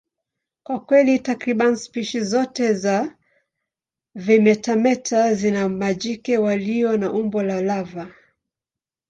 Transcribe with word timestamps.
Kwa 0.63 0.79
kweli, 0.79 1.19
takriban 1.19 1.75
spishi 1.75 2.21
zote 2.21 2.73
za 2.73 3.17
vimetameta 4.15 5.33
zina 5.33 5.69
majike 5.69 6.37
walio 6.37 6.97
na 6.97 7.13
umbo 7.13 7.43
la 7.43 7.61
lava. 7.61 8.11